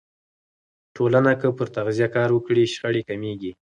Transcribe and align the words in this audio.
ټولنه 0.95 1.31
که 1.41 1.47
پر 1.57 1.67
تغذیه 1.75 2.07
کار 2.15 2.29
وکړي، 2.33 2.63
شخړې 2.73 3.01
کمېږي. 3.09 3.51